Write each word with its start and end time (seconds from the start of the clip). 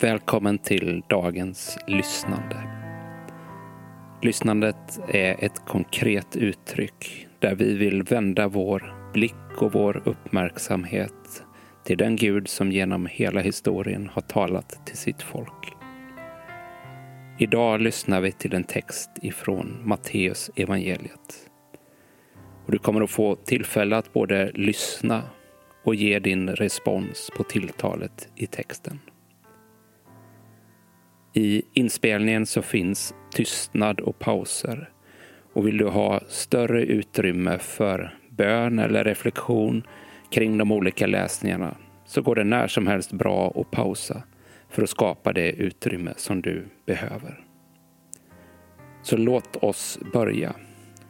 Välkommen 0.00 0.58
till 0.58 1.02
dagens 1.08 1.78
lyssnande. 1.86 2.56
Lyssnandet 4.22 5.00
är 5.08 5.44
ett 5.44 5.66
konkret 5.66 6.36
uttryck 6.36 7.26
där 7.38 7.54
vi 7.54 7.76
vill 7.76 8.02
vända 8.02 8.48
vår 8.48 9.10
blick 9.12 9.62
och 9.62 9.72
vår 9.72 10.02
uppmärksamhet 10.04 11.42
till 11.84 11.96
den 11.98 12.16
Gud 12.16 12.48
som 12.48 12.72
genom 12.72 13.06
hela 13.06 13.40
historien 13.40 14.10
har 14.12 14.22
talat 14.22 14.86
till 14.86 14.96
sitt 14.96 15.22
folk. 15.22 15.74
Idag 17.38 17.80
lyssnar 17.80 18.20
vi 18.20 18.32
till 18.32 18.54
en 18.54 18.64
text 18.64 19.10
ifrån 19.22 19.80
Matteus 19.84 20.50
evangeliet. 20.56 21.50
Och 22.66 22.72
du 22.72 22.78
kommer 22.78 23.00
att 23.00 23.10
få 23.10 23.34
tillfälle 23.34 23.96
att 23.96 24.12
både 24.12 24.52
lyssna 24.54 25.22
och 25.84 25.94
ge 25.94 26.18
din 26.18 26.48
respons 26.48 27.30
på 27.36 27.44
tilltalet 27.44 28.28
i 28.36 28.46
texten. 28.46 29.00
I 31.38 31.62
inspelningen 31.72 32.46
så 32.46 32.62
finns 32.62 33.14
tystnad 33.30 34.00
och 34.00 34.18
pauser. 34.18 34.90
Och 35.52 35.66
vill 35.66 35.78
du 35.78 35.88
ha 35.88 36.20
större 36.28 36.82
utrymme 36.82 37.58
för 37.58 38.18
bön 38.30 38.78
eller 38.78 39.04
reflektion 39.04 39.82
kring 40.30 40.58
de 40.58 40.72
olika 40.72 41.06
läsningarna 41.06 41.76
så 42.06 42.22
går 42.22 42.34
det 42.34 42.44
när 42.44 42.66
som 42.66 42.86
helst 42.86 43.12
bra 43.12 43.52
att 43.56 43.70
pausa 43.70 44.22
för 44.70 44.82
att 44.82 44.90
skapa 44.90 45.32
det 45.32 45.52
utrymme 45.52 46.12
som 46.16 46.42
du 46.42 46.66
behöver. 46.86 47.40
Så 49.02 49.16
låt 49.16 49.56
oss 49.56 49.98
börja. 50.12 50.54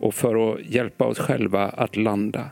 Och 0.00 0.14
för 0.14 0.52
att 0.52 0.66
hjälpa 0.66 1.04
oss 1.04 1.18
själva 1.18 1.68
att 1.68 1.96
landa, 1.96 2.50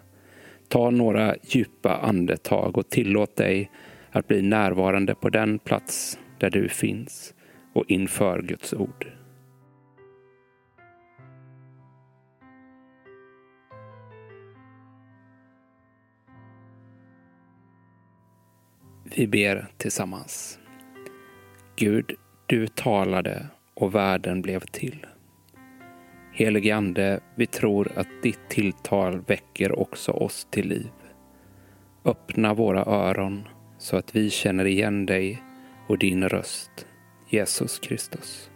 ta 0.69 0.91
några 0.91 1.34
djupa 1.42 1.96
andetag 1.96 2.78
och 2.78 2.89
tillåt 2.89 3.36
dig 3.36 3.70
att 4.11 4.28
bli 4.28 4.42
närvarande 4.42 5.14
på 5.14 5.28
den 5.28 5.58
plats 5.58 6.19
där 6.39 6.50
du 6.50 6.69
finns 6.69 7.34
och 7.78 7.84
inför 7.88 8.42
Guds 8.42 8.74
ord. 8.74 9.06
Vi 19.16 19.26
ber 19.26 19.68
tillsammans. 19.76 20.58
Gud, 21.76 22.14
du 22.46 22.66
talade 22.66 23.46
och 23.74 23.94
världen 23.94 24.42
blev 24.42 24.60
till. 24.60 25.06
Helige 26.32 26.76
Ande, 26.76 27.20
vi 27.34 27.46
tror 27.46 27.92
att 27.96 28.22
ditt 28.22 28.48
tilltal 28.48 29.20
väcker 29.20 29.78
också 29.78 30.12
oss 30.12 30.46
till 30.50 30.68
liv. 30.68 30.90
Öppna 32.04 32.54
våra 32.54 32.84
öron 32.84 33.48
så 33.78 33.96
att 33.96 34.16
vi 34.16 34.30
känner 34.30 34.64
igen 34.64 35.06
dig 35.06 35.42
och 35.88 35.98
din 35.98 36.28
röst, 36.28 36.86
Jesus 37.30 37.78
Kristus. 37.78 38.50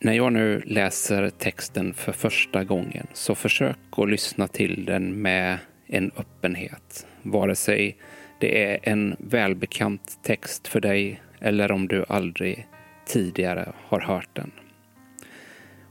När 0.00 0.12
jag 0.12 0.32
nu 0.32 0.60
läser 0.60 1.30
texten 1.30 1.94
för 1.94 2.12
första 2.12 2.64
gången 2.64 3.06
så 3.12 3.34
försök 3.34 3.78
att 3.90 4.10
lyssna 4.10 4.48
till 4.48 4.84
den 4.84 5.22
med 5.22 5.58
en 5.86 6.10
öppenhet. 6.16 7.06
Vare 7.22 7.54
sig 7.54 7.96
det 8.40 8.64
är 8.64 8.78
en 8.82 9.16
välbekant 9.18 10.18
text 10.22 10.68
för 10.68 10.80
dig 10.80 11.22
eller 11.40 11.72
om 11.72 11.88
du 11.88 12.04
aldrig 12.08 12.66
tidigare 13.06 13.72
har 13.76 14.00
hört 14.00 14.36
den. 14.36 14.50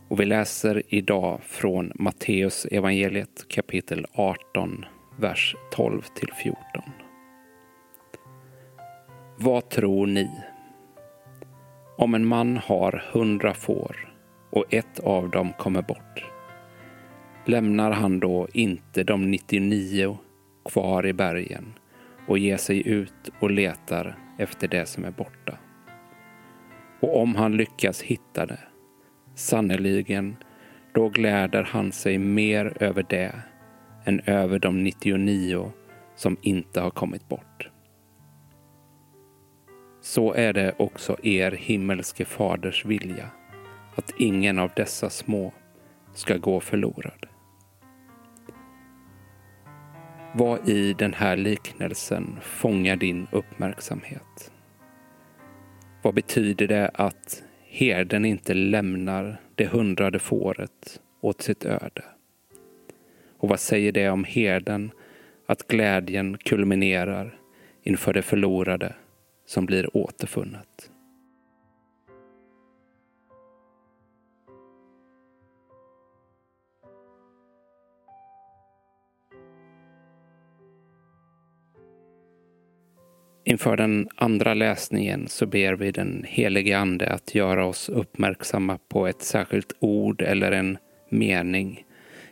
Och 0.07 0.19
vi 0.19 0.25
läser 0.25 0.83
idag 0.87 1.39
från 1.43 1.91
Matteus 1.95 2.65
evangeliet 2.65 3.45
kapitel 3.47 4.05
18, 4.13 4.85
vers 5.17 5.55
12 5.72 6.01
till 6.16 6.33
14. 6.44 6.59
Vad 9.41 9.69
tror 9.69 10.07
ni? 10.07 10.31
Om 11.97 12.16
en 12.16 12.25
man 12.25 12.57
har 12.57 13.03
hundra 13.11 13.53
får 13.53 14.13
och 14.50 14.73
ett 14.73 15.00
av 15.00 15.29
dem 15.29 15.53
kommer 15.57 15.81
bort, 15.81 16.25
lämnar 17.45 17.91
han 17.91 18.19
då 18.19 18.47
inte 18.53 19.03
de 19.03 19.31
99 19.31 20.17
kvar 20.66 21.05
i 21.05 21.13
bergen 21.13 21.73
och 22.28 22.38
ger 22.38 22.57
sig 22.57 22.88
ut 22.88 23.31
och 23.39 23.51
letar 23.51 24.17
efter 24.38 24.67
det 24.67 24.85
som 24.85 25.05
är 25.05 25.11
borta? 25.11 25.57
Och 26.99 27.22
om 27.22 27.35
han 27.35 27.57
lyckas 27.57 28.01
hitta 28.01 28.45
det, 28.45 28.59
sannerligen, 29.35 30.35
då 30.94 31.09
gläder 31.09 31.63
han 31.63 31.91
sig 31.91 32.17
mer 32.17 32.78
över 32.79 33.05
det 33.09 33.35
än 34.05 34.19
över 34.19 34.59
de 34.59 34.83
99 34.83 35.72
som 36.16 36.38
inte 36.41 36.81
har 36.81 36.91
kommit 36.91 37.29
bort. 37.29 37.69
Så 40.01 40.33
är 40.33 40.53
det 40.53 40.73
också 40.77 41.17
er 41.23 41.51
himmelske 41.51 42.25
faders 42.25 42.85
vilja, 42.85 43.29
att 43.95 44.13
ingen 44.17 44.59
av 44.59 44.71
dessa 44.75 45.09
små 45.09 45.53
ska 46.13 46.37
gå 46.37 46.59
förlorad. 46.59 47.25
Vad 50.33 50.69
i 50.69 50.93
den 50.93 51.13
här 51.13 51.37
liknelsen 51.37 52.39
fångar 52.41 52.95
din 52.95 53.27
uppmärksamhet? 53.31 54.51
Vad 56.01 56.13
betyder 56.13 56.67
det 56.67 56.91
att 56.93 57.43
herden 57.67 58.25
inte 58.25 58.53
lämnar 58.53 59.41
det 59.55 59.66
hundrade 59.66 60.19
fåret 60.19 61.01
åt 61.21 61.41
sitt 61.41 61.66
öde? 61.66 62.03
Och 63.37 63.49
vad 63.49 63.59
säger 63.59 63.91
det 63.91 64.09
om 64.09 64.23
herden 64.23 64.91
att 65.45 65.67
glädjen 65.67 66.37
kulminerar 66.37 67.39
inför 67.83 68.13
det 68.13 68.21
förlorade 68.21 68.95
som 69.49 69.65
blir 69.65 69.97
återfunnet? 69.97 70.91
Inför 83.43 83.77
den 83.77 84.09
andra 84.15 84.53
läsningen 84.53 85.27
så 85.27 85.45
ber 85.45 85.73
vi 85.73 85.91
den 85.91 86.25
helige 86.27 86.77
Ande 86.77 87.09
att 87.09 87.35
göra 87.35 87.66
oss 87.66 87.89
uppmärksamma 87.89 88.79
på 88.87 89.07
ett 89.07 89.21
särskilt 89.21 89.73
ord 89.79 90.21
eller 90.21 90.51
en 90.51 90.77
mening 91.09 91.85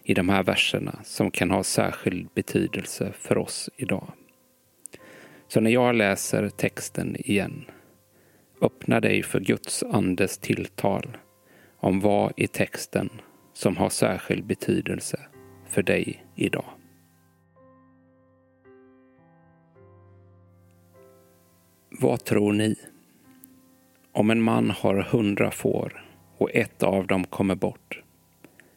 i 0.03 0.13
de 0.13 0.29
här 0.29 0.43
verserna 0.43 0.99
som 1.03 1.31
kan 1.31 1.51
ha 1.51 1.63
särskild 1.63 2.27
betydelse 2.35 3.11
för 3.11 3.37
oss 3.37 3.69
idag. 3.77 4.13
Så 5.47 5.61
när 5.61 5.71
jag 5.71 5.95
läser 5.95 6.49
texten 6.49 7.15
igen, 7.19 7.65
öppna 8.61 8.99
dig 8.99 9.23
för 9.23 9.39
Guds 9.39 9.83
andes 9.83 10.37
tilltal 10.37 11.17
om 11.77 11.99
vad 11.99 12.33
i 12.37 12.47
texten 12.47 13.09
som 13.53 13.77
har 13.77 13.89
särskild 13.89 14.45
betydelse 14.45 15.19
för 15.67 15.83
dig 15.83 16.25
idag. 16.35 16.65
Vad 21.89 22.23
tror 22.25 22.53
ni? 22.53 22.75
Om 24.11 24.31
en 24.31 24.41
man 24.41 24.69
har 24.69 24.95
hundra 24.95 25.51
får 25.51 26.05
och 26.37 26.55
ett 26.55 26.83
av 26.83 27.07
dem 27.07 27.23
kommer 27.23 27.55
bort, 27.55 28.03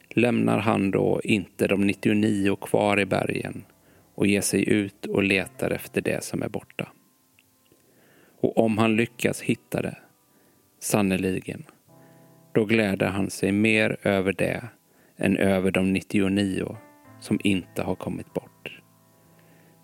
lämnar 0.09 0.59
han 0.59 0.91
då 0.91 1.21
inte 1.25 1.67
de 1.67 1.87
99 1.87 2.57
kvar 2.57 3.01
i 3.01 3.07
bergen 3.07 3.65
och 4.21 4.27
ger 4.27 4.41
sig 4.41 4.69
ut 4.69 5.07
och 5.07 5.23
letar 5.23 5.71
efter 5.71 6.01
det 6.01 6.25
som 6.25 6.43
är 6.43 6.49
borta? 6.49 6.93
Och 8.41 8.59
om 8.59 8.79
han 8.79 8.97
lyckas 8.97 9.41
hitta 9.41 9.83
det, 9.83 9.99
sannerligen, 10.81 11.65
då 12.53 12.65
gläder 12.65 13.07
han 13.07 13.31
sig 13.31 13.53
mer 13.53 13.97
över 14.03 14.33
det 14.33 14.69
än 15.17 15.37
över 15.37 15.71
de 15.71 15.93
99 15.93 16.77
som 17.21 17.41
inte 17.45 17.83
har 17.83 17.95
kommit 17.95 18.35
bort. 18.35 18.81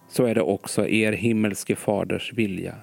Så 0.09 0.25
är 0.25 0.35
det 0.35 0.43
också 0.43 0.88
er 0.88 1.12
himmelske 1.12 1.77
faders 1.77 2.33
vilja 2.33 2.75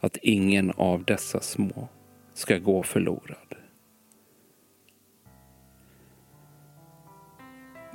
att 0.00 0.16
ingen 0.22 0.70
av 0.70 1.04
dessa 1.04 1.40
små 1.40 1.88
ska 2.34 2.58
gå 2.58 2.82
förlorad. 2.82 3.55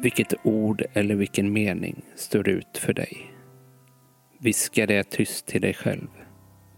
Vilket 0.01 0.33
ord 0.43 0.83
eller 0.93 1.15
vilken 1.15 1.53
mening 1.53 2.01
står 2.15 2.49
ut 2.49 2.77
för 2.77 2.93
dig? 2.93 3.31
Viska 4.39 4.85
det 4.85 5.03
tyst 5.03 5.45
till 5.45 5.61
dig 5.61 5.73
själv 5.73 6.07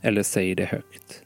eller 0.01 0.23
säg 0.23 0.55
det 0.55 0.65
högt. 0.65 1.23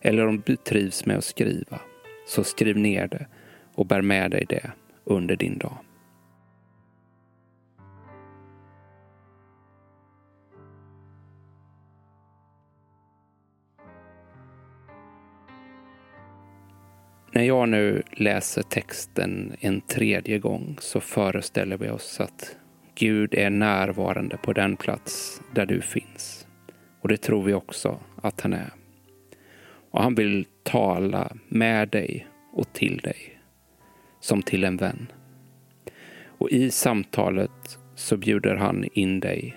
Eller 0.00 0.26
om 0.26 0.42
du 0.46 0.56
trivs 0.56 1.06
med 1.06 1.16
att 1.16 1.24
skriva, 1.24 1.80
så 2.26 2.44
skriv 2.44 2.78
ner 2.78 3.08
det 3.08 3.26
och 3.74 3.86
bär 3.86 4.02
med 4.02 4.30
dig 4.30 4.46
det 4.48 4.70
under 5.04 5.36
din 5.36 5.58
dag. 5.58 5.78
När 17.40 17.46
jag 17.46 17.68
nu 17.68 18.02
läser 18.12 18.62
texten 18.62 19.56
en 19.60 19.80
tredje 19.80 20.38
gång 20.38 20.76
så 20.80 21.00
föreställer 21.00 21.76
vi 21.76 21.90
oss 21.90 22.20
att 22.20 22.56
Gud 22.94 23.34
är 23.34 23.50
närvarande 23.50 24.36
på 24.36 24.52
den 24.52 24.76
plats 24.76 25.42
där 25.54 25.66
du 25.66 25.80
finns 25.80 26.46
Och 27.00 27.08
det 27.08 27.16
tror 27.16 27.42
vi 27.42 27.54
också 27.54 28.00
att 28.22 28.40
han 28.40 28.52
är. 28.52 28.70
Och 29.90 30.02
han 30.02 30.14
vill 30.14 30.46
tala 30.62 31.32
med 31.48 31.88
dig 31.88 32.26
och 32.52 32.72
till 32.72 32.96
dig, 32.96 33.40
som 34.20 34.42
till 34.42 34.64
en 34.64 34.76
vän. 34.76 35.12
Och 36.26 36.50
i 36.50 36.70
samtalet 36.70 37.78
så 37.94 38.16
bjuder 38.16 38.54
han 38.54 38.84
in 38.92 39.20
dig 39.20 39.56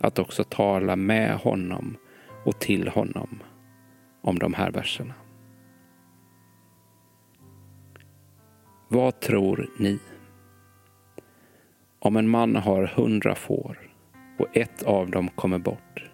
att 0.00 0.18
också 0.18 0.44
tala 0.44 0.96
med 0.96 1.36
honom 1.36 1.96
och 2.44 2.60
till 2.60 2.88
honom 2.88 3.42
om 4.22 4.38
de 4.38 4.54
här 4.54 4.70
verserna. 4.70 5.14
Vad 8.88 9.20
tror 9.20 9.70
ni? 9.78 9.98
Om 11.98 12.16
en 12.16 12.28
man 12.28 12.56
har 12.56 12.86
hundra 12.86 13.34
får 13.34 13.90
och 14.38 14.56
ett 14.56 14.82
av 14.82 15.10
dem 15.10 15.28
kommer 15.28 15.58
bort, 15.58 16.10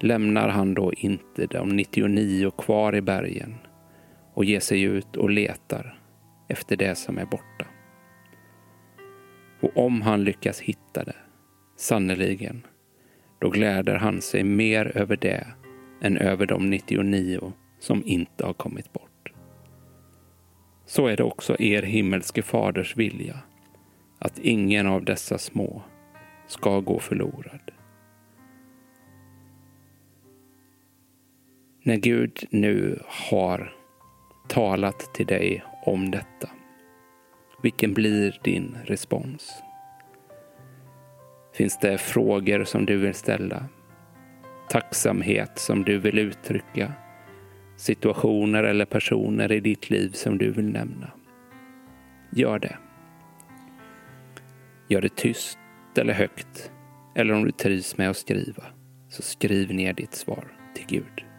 lämnar 0.00 0.48
han 0.48 0.74
då 0.74 0.92
inte 0.92 1.46
de 1.46 1.68
99 1.68 2.50
kvar 2.50 2.94
i 2.94 3.00
bergen 3.00 3.54
och 4.34 4.44
ger 4.44 4.60
sig 4.60 4.82
ut 4.82 5.16
och 5.16 5.30
letar 5.30 5.98
efter 6.48 6.76
det 6.76 6.94
som 6.94 7.18
är 7.18 7.24
borta? 7.24 7.66
Och 9.60 9.86
om 9.86 10.02
han 10.02 10.24
lyckas 10.24 10.60
hitta 10.60 11.04
det, 11.04 11.16
sannerligen, 11.76 12.66
då 13.40 13.50
gläder 13.50 13.96
han 13.96 14.20
sig 14.20 14.44
mer 14.44 14.96
över 14.96 15.16
det 15.16 15.46
än 16.02 16.16
över 16.16 16.46
de 16.46 16.70
99 16.70 17.52
som 17.78 18.02
inte 18.06 18.46
har 18.46 18.54
kommit 18.54 18.92
bort. 18.92 19.11
Så 20.92 21.06
är 21.06 21.16
det 21.16 21.22
också 21.22 21.56
er 21.58 21.82
himmelske 21.82 22.42
faders 22.42 22.96
vilja, 22.96 23.38
att 24.18 24.38
ingen 24.38 24.86
av 24.86 25.04
dessa 25.04 25.38
små 25.38 25.82
ska 26.46 26.80
gå 26.80 26.98
förlorad. 26.98 27.70
När 31.82 31.96
Gud 31.96 32.44
nu 32.50 32.98
har 33.06 33.74
talat 34.48 35.14
till 35.14 35.26
dig 35.26 35.64
om 35.86 36.10
detta, 36.10 36.50
vilken 37.62 37.94
blir 37.94 38.40
din 38.44 38.76
respons? 38.84 39.62
Finns 41.54 41.78
det 41.78 41.98
frågor 41.98 42.64
som 42.64 42.86
du 42.86 42.96
vill 42.96 43.14
ställa? 43.14 43.64
Tacksamhet 44.68 45.58
som 45.58 45.84
du 45.84 45.98
vill 45.98 46.18
uttrycka? 46.18 46.92
Situationer 47.82 48.64
eller 48.64 48.84
personer 48.84 49.52
i 49.52 49.60
ditt 49.60 49.90
liv 49.90 50.10
som 50.10 50.38
du 50.38 50.50
vill 50.50 50.68
nämna? 50.68 51.12
Gör 52.32 52.58
det. 52.58 52.76
Gör 54.88 55.00
det 55.00 55.16
tyst 55.16 55.58
eller 55.96 56.14
högt. 56.14 56.70
Eller 57.14 57.34
om 57.34 57.44
du 57.44 57.50
trivs 57.50 57.98
med 57.98 58.10
att 58.10 58.16
skriva, 58.16 58.64
så 59.08 59.22
skriv 59.22 59.74
ner 59.74 59.92
ditt 59.92 60.14
svar 60.14 60.44
till 60.74 60.86
Gud. 60.86 61.31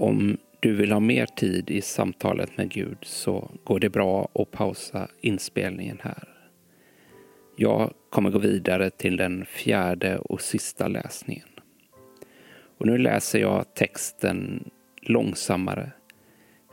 Om 0.00 0.38
du 0.60 0.74
vill 0.74 0.92
ha 0.92 1.00
mer 1.00 1.26
tid 1.26 1.70
i 1.70 1.80
samtalet 1.80 2.56
med 2.56 2.70
Gud 2.70 2.98
så 3.02 3.50
går 3.64 3.80
det 3.80 3.90
bra 3.90 4.28
att 4.34 4.50
pausa 4.50 5.08
inspelningen 5.20 5.98
här. 6.02 6.28
Jag 7.56 7.94
kommer 8.10 8.30
gå 8.30 8.38
vidare 8.38 8.90
till 8.90 9.16
den 9.16 9.44
fjärde 9.44 10.18
och 10.18 10.40
sista 10.40 10.88
läsningen. 10.88 11.48
Och 12.78 12.86
nu 12.86 12.98
läser 12.98 13.38
jag 13.38 13.74
texten 13.74 14.70
långsammare 15.02 15.90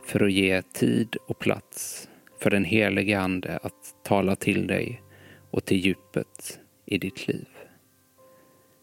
för 0.06 0.24
att 0.24 0.32
ge 0.32 0.62
tid 0.62 1.16
och 1.26 1.38
plats 1.38 2.08
för 2.38 2.50
den 2.50 2.64
helige 2.64 3.20
Ande 3.20 3.58
att 3.62 4.04
tala 4.04 4.36
till 4.36 4.66
dig 4.66 5.02
och 5.50 5.64
till 5.64 5.78
djupet 5.78 6.60
i 6.84 6.98
ditt 6.98 7.28
liv. 7.28 7.48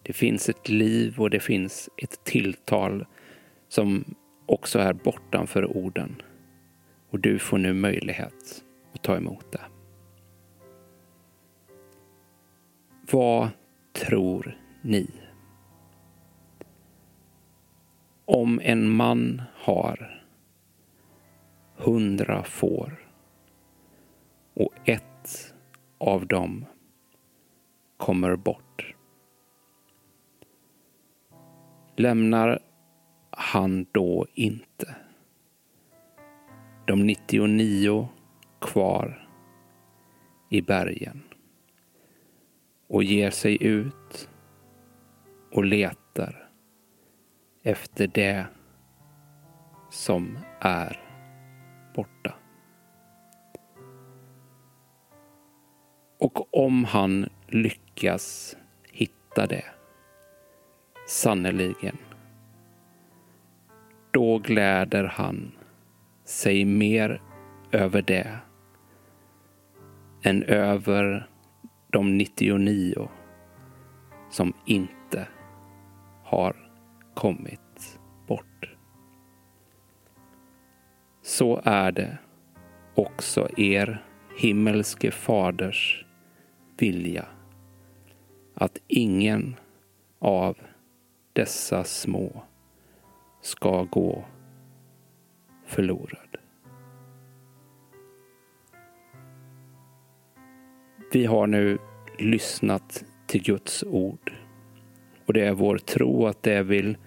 Det 0.01 0.13
finns 0.13 0.49
ett 0.49 0.69
liv 0.69 1.19
och 1.19 1.29
det 1.29 1.39
finns 1.39 1.89
ett 1.97 2.23
tilltal 2.23 3.05
som 3.67 4.05
också 4.45 4.79
är 4.79 4.93
bortanför 4.93 5.77
orden. 5.77 6.21
Och 7.09 7.19
du 7.19 7.39
får 7.39 7.57
nu 7.57 7.73
möjlighet 7.73 8.63
att 8.93 9.03
ta 9.03 9.17
emot 9.17 9.51
det. 9.51 9.61
Vad 13.11 13.49
tror 13.93 14.57
ni? 14.81 15.07
Om 18.25 18.59
en 18.63 18.89
man 18.89 19.41
har 19.55 20.23
hundra 21.75 22.43
får 22.43 23.07
och 24.53 24.73
ett 24.85 25.53
av 25.97 26.27
dem 26.27 26.65
kommer 27.97 28.35
bort. 28.35 28.95
Lämnar 31.95 32.59
han 33.37 33.85
då 33.91 34.27
inte. 34.33 34.95
De 36.85 37.07
99 37.07 38.09
kvar 38.61 39.27
i 40.49 40.61
bergen 40.61 41.21
och 42.87 43.03
ger 43.03 43.29
sig 43.29 43.63
ut 43.63 44.29
och 45.51 45.65
letar 45.65 46.49
efter 47.63 48.07
det 48.07 48.45
som 49.89 50.37
är 50.59 51.01
borta. 51.95 52.35
Och 56.19 56.63
om 56.63 56.85
han 56.85 57.29
lyckas 57.47 58.57
hitta 58.91 59.47
det, 59.47 59.65
sannerligen, 61.07 61.97
då 64.13 64.37
gläder 64.37 65.03
han 65.03 65.51
sig 66.25 66.65
mer 66.65 67.21
över 67.71 68.01
det 68.01 68.37
än 70.23 70.43
över 70.43 71.27
de 71.91 72.17
99 72.17 73.09
som 74.29 74.53
inte 74.65 75.27
har 76.23 76.69
kommit 77.13 77.99
bort. 78.27 78.75
Så 81.21 81.61
är 81.63 81.91
det 81.91 82.17
också 82.95 83.47
er 83.57 84.05
himmelske 84.37 85.11
faders 85.11 86.05
vilja 86.77 87.25
att 88.53 88.77
ingen 88.87 89.55
av 90.19 90.57
dessa 91.33 91.83
små 91.83 92.43
ska 93.43 93.83
gå 93.83 94.25
förlorad. 95.65 96.37
Vi 101.11 101.25
har 101.25 101.47
nu 101.47 101.77
lyssnat 102.19 103.03
till 103.27 103.43
Guds 103.43 103.83
ord 103.83 104.33
och 105.25 105.33
det 105.33 105.41
är 105.41 105.53
vår 105.53 105.77
tro 105.77 106.27
att 106.27 106.43
det 106.43 106.63
vill 106.63 106.97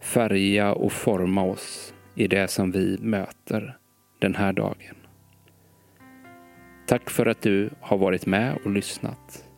färga 0.00 0.72
och 0.72 0.92
forma 0.92 1.42
oss 1.42 1.94
i 2.14 2.28
det 2.28 2.48
som 2.48 2.70
vi 2.70 2.98
möter 3.00 3.78
den 4.18 4.34
här 4.34 4.52
dagen. 4.52 4.96
Tack 6.86 7.10
för 7.10 7.26
att 7.26 7.42
du 7.42 7.70
har 7.80 7.98
varit 7.98 8.26
med 8.26 8.58
och 8.64 8.70
lyssnat. 8.70 9.48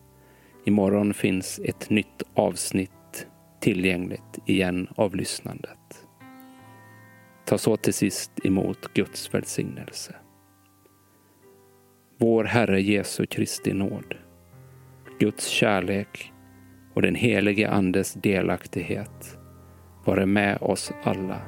Imorgon 0.65 1.15
finns 1.15 1.61
ett 1.65 1.91
nytt 1.91 2.23
avsnitt 2.35 3.27
tillgängligt 3.61 4.39
igen 4.47 4.89
av 4.97 5.17
lyssnandet. 5.17 5.84
Ta 7.45 7.59
så 7.59 7.77
till 7.77 7.95
sist 7.95 8.31
emot 8.45 8.95
Guds 8.95 9.35
välsignelse. 9.35 10.15
Vår 12.19 12.45
Herre 12.45 12.83
Jesu 12.83 13.27
Kristi 13.27 13.73
nåd, 13.73 14.15
Guds 15.19 15.47
kärlek 15.47 16.33
och 16.95 17.03
den 17.03 17.15
helige 17.15 17.71
Andes 17.71 18.15
delaktighet 18.15 19.39
vare 20.05 20.27
med 20.27 20.59
oss 20.61 20.93
alla. 21.03 21.41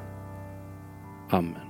Amen. 1.29 1.66